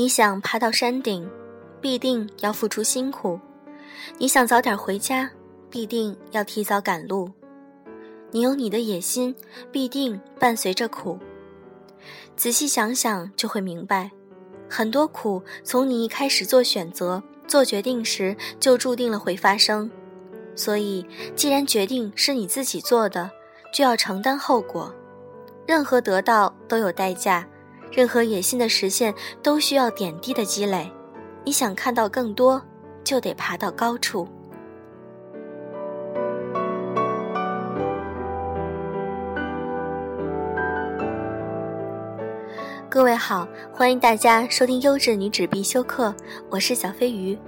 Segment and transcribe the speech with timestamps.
[0.00, 1.28] 你想爬到山顶，
[1.78, 3.38] 必定要付出辛苦；
[4.16, 5.30] 你想早点回家，
[5.68, 7.30] 必定要提早赶路。
[8.30, 9.36] 你有你的野心，
[9.70, 11.18] 必定伴随着苦。
[12.34, 14.10] 仔细想想，就会明白，
[14.70, 19.90] 很多苦从你一开始做选择、做决定时就注定了会发生。
[20.56, 21.04] 所以，
[21.36, 23.30] 既然决定是你自己做的，
[23.70, 24.94] 就要承担后果。
[25.66, 27.46] 任何得到都有代价，
[27.90, 30.90] 任何野心的实现都需要点滴的积累。
[31.44, 32.62] 你想看到更多，
[33.02, 34.28] 就得爬到高处。
[42.88, 46.14] 各位好，欢迎大家收听优质女纸必修课，
[46.50, 47.38] 我是小飞鱼。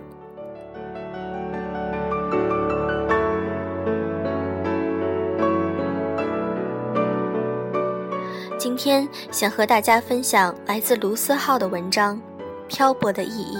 [8.73, 12.17] 今天想和大家分享来自卢思浩的文章
[12.69, 13.59] 《漂泊的意义》。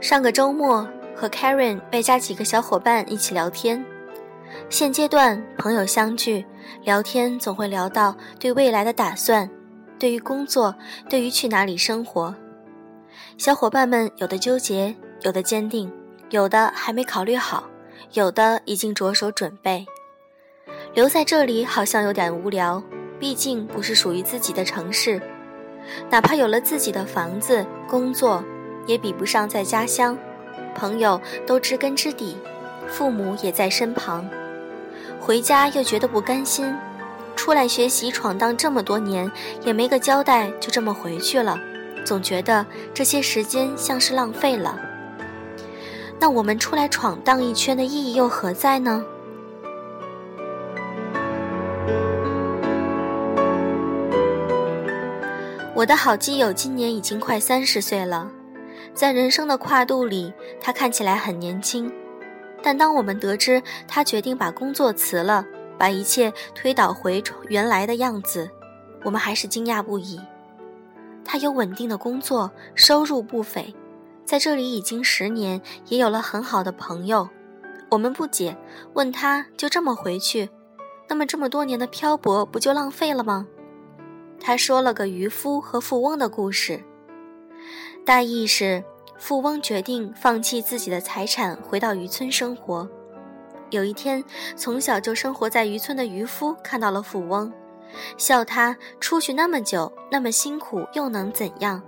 [0.00, 3.84] 上个周末和 Karen 外加几个小伙伴一起聊天。
[4.70, 6.46] 现阶段朋友相聚
[6.82, 9.50] 聊天，总会聊到对未来的打算，
[9.98, 10.74] 对于工作，
[11.10, 12.34] 对于去哪里生活。
[13.36, 15.92] 小伙伴们有的纠结，有的坚定，
[16.30, 17.64] 有的还没考虑好。
[18.12, 19.86] 有的已经着手准备，
[20.94, 22.82] 留在这里好像有点无聊，
[23.18, 25.20] 毕竟不是属于自己的城市。
[26.10, 28.44] 哪怕有了自己的房子、工作，
[28.86, 30.16] 也比不上在家乡。
[30.74, 32.36] 朋友都知根知底，
[32.88, 34.28] 父母也在身旁。
[35.18, 36.74] 回家又觉得不甘心，
[37.36, 39.30] 出来学习闯荡这么多年，
[39.62, 41.58] 也没个交代，就这么回去了，
[42.04, 44.78] 总觉得这些时间像是浪费了。
[46.20, 49.02] 那我们出来闯荡一圈的意义又何在呢？
[55.74, 58.30] 我的好基友今年已经快三十岁了，
[58.92, 61.90] 在人生的跨度里，他看起来很年轻。
[62.62, 65.46] 但当我们得知他决定把工作辞了，
[65.78, 68.50] 把一切推倒回原来的样子，
[69.02, 70.20] 我们还是惊讶不已。
[71.24, 73.74] 他有稳定的工作，收入不菲。
[74.30, 77.28] 在这里已经十年，也有了很好的朋友。
[77.90, 78.56] 我们不解，
[78.92, 80.48] 问他就这么回去，
[81.08, 83.48] 那么这么多年的漂泊不就浪费了吗？
[84.38, 86.80] 他说了个渔夫和富翁的故事，
[88.06, 88.84] 大意是
[89.18, 92.88] 富翁决定放弃自己的财产，回到渔村生活。
[93.70, 94.22] 有一天，
[94.54, 97.52] 从小就生活在渔村的渔夫看到了富翁，
[98.16, 101.82] 笑他出去那么久，那么辛苦，又能怎样？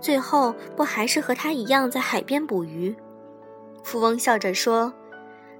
[0.00, 2.96] 最后不还是和他一样在海边捕鱼？
[3.84, 4.92] 富翁笑着说：“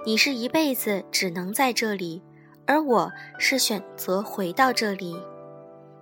[0.05, 2.23] 你是一辈子只能在这里，
[2.67, 5.17] 而我是选择回到这里。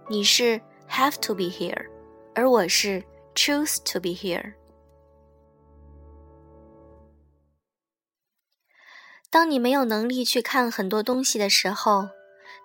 [0.08, 1.86] 你是 have to be here，
[2.34, 3.02] 而我是
[3.34, 4.54] choose to be here。”
[9.30, 12.08] 当你没有能力去看很多东西的时候，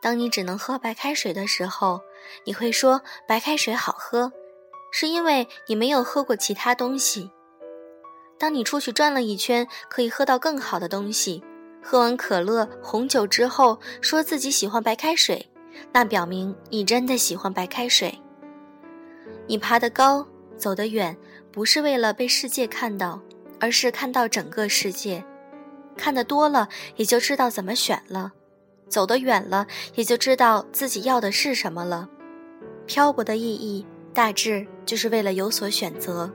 [0.01, 2.01] 当你只能喝白开水的时候，
[2.45, 4.31] 你会说白开水好喝。
[4.91, 7.31] 是因为你没有喝过其他东西。
[8.38, 11.44] 当你出去转了一圈，可以喝到更好的东西。
[11.81, 15.49] 喝完可乐、红酒之后，说自己喜欢白开水，
[15.91, 18.19] 那表明你真的喜欢白开水。
[19.47, 20.25] 你爬得高，
[20.57, 21.17] 走得远，
[21.51, 23.22] 不是为了被世界看到，
[23.59, 25.23] 而是看到整个世界。
[25.95, 28.31] 看得多了，也就知道怎么选了；
[28.88, 32.09] 走得远了，也就知道自己要的是什么了。
[32.85, 33.85] 漂泊的意义。
[34.11, 36.27] 大致就是为了有所选择，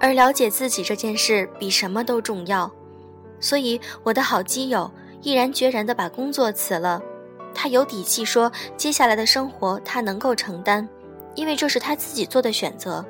[0.00, 2.68] 而了解自己这件事比什么都重要。
[3.38, 4.90] 所以，我的好基友
[5.22, 7.00] 毅然决然地把工作辞了。
[7.54, 10.88] 他有底气说，接下来的生活他能够承担，
[11.36, 13.06] 因为这是他自己做的选择。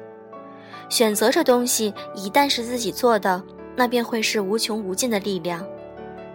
[0.90, 3.42] 选择这东西，一旦是自己做的，
[3.74, 5.66] 那便会是无穷无尽的力量。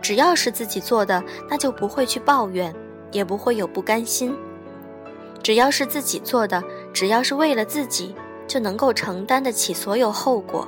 [0.03, 2.75] 只要是自己做的，那就不会去抱怨，
[3.13, 4.35] 也不会有不甘心。
[5.41, 6.61] 只要是自己做的，
[6.93, 8.13] 只要是为了自己，
[8.45, 10.67] 就能够承担得起所有后果。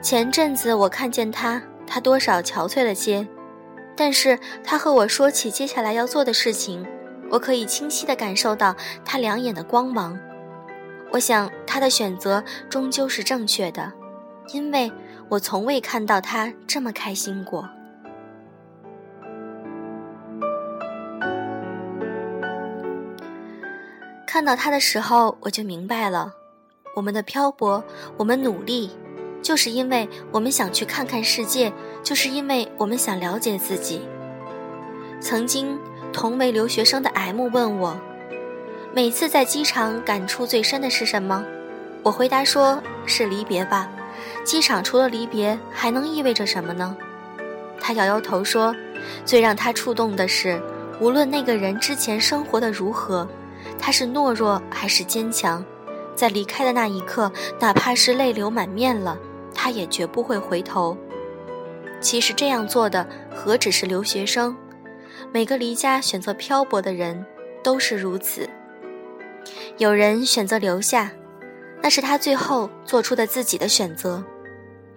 [0.00, 3.26] 前阵子我看见他，他多少憔悴了些，
[3.96, 6.86] 但是他和我说起接下来要做的事情，
[7.30, 10.16] 我可以清晰地感受到他两眼的光芒。
[11.10, 13.92] 我想他的选择终究是正确的，
[14.52, 14.92] 因为。
[15.32, 17.66] 我从未看到他这么开心过。
[24.26, 26.34] 看到他的时候，我就明白了，
[26.94, 27.82] 我们的漂泊，
[28.18, 28.90] 我们努力，
[29.40, 34.02] 就是因为我们想去看看世界，就是因为我们想了解自己。
[35.18, 35.78] 曾经
[36.12, 37.96] 同为留学生的 M 问我，
[38.94, 41.42] 每次在机场感触最深的是什么？
[42.02, 43.88] 我回答说是离别吧。
[44.44, 46.96] 机场除了离别，还能意味着什么呢？
[47.80, 48.74] 他摇摇头说，
[49.24, 50.60] 最让他触动的是，
[51.00, 53.28] 无论那个人之前生活的如何，
[53.78, 55.64] 他是懦弱还是坚强，
[56.14, 59.18] 在离开的那一刻，哪怕是泪流满面了。
[59.54, 60.96] 他也绝不会回头。
[62.00, 64.56] 其实这样做的何止是留学生，
[65.30, 67.24] 每个离家选择漂泊的人
[67.62, 68.48] 都是如此。
[69.78, 71.12] 有人选择留下，
[71.82, 74.24] 那是他最后做出的自己的选择，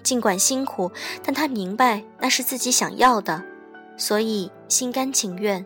[0.03, 0.91] 尽管辛苦，
[1.23, 3.43] 但他明白那是自己想要的，
[3.97, 5.65] 所以心甘情愿。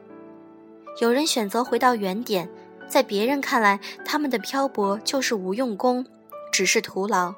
[1.02, 2.50] 有人选择回到原点，
[2.88, 6.06] 在别人看来，他们的漂泊就是无用功，
[6.52, 7.36] 只是徒劳。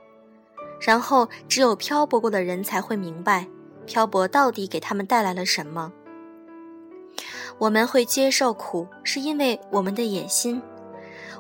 [0.80, 3.48] 然后，只有漂泊过的人才会明白，
[3.86, 5.92] 漂泊到底给他们带来了什么。
[7.60, 10.60] 我们会接受苦，是因为我们的野心，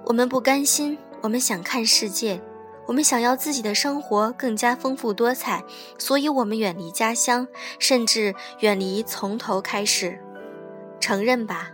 [0.06, 2.42] 我们不甘心，我们想看世界，
[2.88, 5.64] 我们想要自己的生活更加丰富多彩，
[5.98, 7.48] 所以我们远离家乡，
[7.80, 10.20] 甚至远离从头开始。
[11.00, 11.72] 承认吧，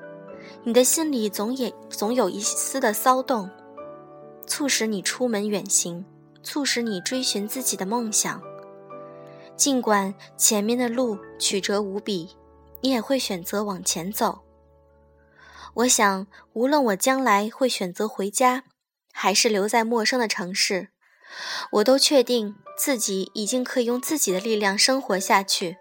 [0.64, 3.50] 你的心里总也总有一丝的骚动，
[4.46, 6.06] 促使你出门远行。
[6.44, 8.42] 促使你追寻自己的梦想，
[9.58, 12.38] 尽管前面的路曲折无比，
[12.80, 14.40] 你也会选择往前走。
[15.74, 18.64] 我想，无论我将来会选择回家，
[19.20, 20.90] 还是留在陌生的城市，
[21.72, 25.78] 我都确定自己已经可以用自己的力量生活下去，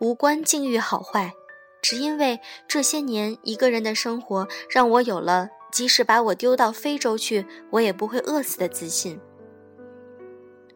[0.00, 1.34] 无关境遇好坏，
[1.82, 9.20] 只因为这些年一个人的生活，让我有了即使把我丢到非洲去，我也不会饿死的自信。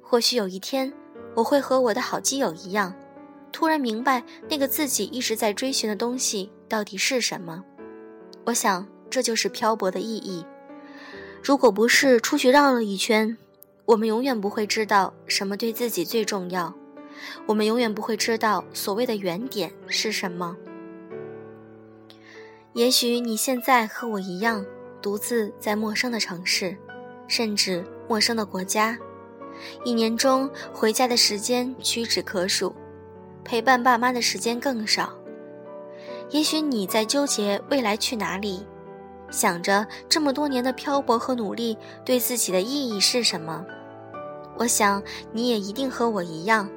[0.02, 0.92] 或许有一天，
[1.36, 2.94] 我会和我的好基友一样，
[3.50, 7.64] 突然明白那个自己一直在追寻的东西到底是什么。
[8.44, 10.44] 我想，这就是漂泊的意义。
[11.42, 13.36] 如果不是出去绕了一圈，
[13.84, 16.74] 我们永远不会知道什么对自己最重要，
[17.46, 20.56] 我们永远不会知道所谓的原点是什么。
[22.74, 24.64] 也许你现在和我一样，
[25.00, 26.76] 独自在陌生的城市，
[27.26, 28.96] 甚至陌生的国家。
[29.84, 32.74] 一年中回家的时间屈指可数，
[33.42, 35.12] 陪伴爸妈的时间更少。
[36.30, 38.64] 也许你在纠结未来去哪里，
[39.30, 43.64] 想着这么多年的漂泊和努力对自己的意义是什么。
[44.56, 45.02] 我想
[45.32, 46.68] 你也一定和我一样，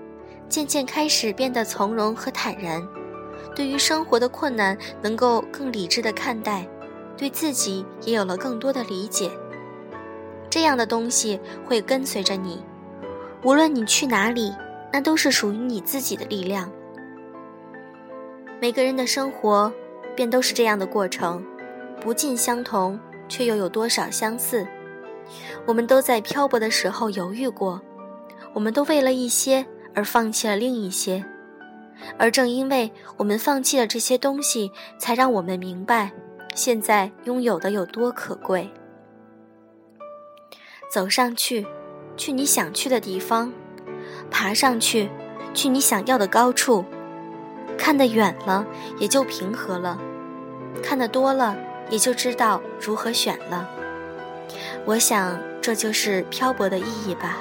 [0.48, 2.86] 渐渐开始变得从容和坦然，
[3.56, 6.68] 对于生活的困难能够更理智的看待，
[7.18, 9.32] 对自己也有了更多的理解。
[10.50, 12.62] 这样的东西会跟随着你。
[13.44, 14.54] 无论你去哪里，
[14.94, 16.72] 那都是属于你自己的力量。
[18.60, 19.74] 每个人的生活，
[20.16, 21.44] 便都是这样的过程，
[22.02, 23.00] 不尽相同，
[23.30, 24.68] 却又有多少相似？
[25.66, 27.80] 我们都在漂泊的时候犹豫过，
[28.54, 31.24] 我们都为了一些而放弃了另一些，
[32.18, 36.12] 而正因为我们放弃了这些东西，才让我们明白，
[36.56, 38.70] 现在拥有的有多可贵。
[40.92, 41.66] 走上去。
[42.18, 43.52] 去你想去的地方，
[44.30, 45.10] 爬上去，
[45.54, 46.84] 去你想要的高处。
[47.78, 48.68] 看得远了，
[49.00, 49.98] 也就平和了；
[50.84, 51.58] 看得多了，
[51.92, 53.70] 也就知道如何选了。
[54.86, 57.38] 我想，这就是漂泊的意义吧。